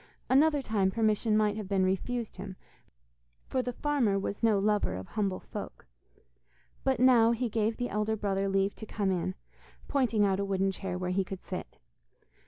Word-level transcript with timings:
Another 0.31 0.63
time 0.63 0.89
permission 0.89 1.37
might 1.37 1.55
have 1.57 1.67
been 1.67 1.83
refused 1.85 2.37
him, 2.37 2.55
for 3.45 3.61
the 3.61 3.71
farmer 3.71 4.17
was 4.17 4.41
no 4.41 4.57
lover 4.57 4.95
of 4.95 5.09
humble 5.09 5.39
folk, 5.39 5.85
but 6.83 6.99
now 6.99 7.33
he 7.33 7.49
gave 7.49 7.77
the 7.77 7.89
elder 7.89 8.15
brother 8.15 8.49
leave 8.49 8.73
to 8.77 8.87
come 8.87 9.11
in, 9.11 9.35
pointing 9.87 10.25
out 10.25 10.39
a 10.39 10.43
wooden 10.43 10.71
chair 10.71 10.97
where 10.97 11.11
he 11.11 11.23
could 11.23 11.43
sit. 11.43 11.77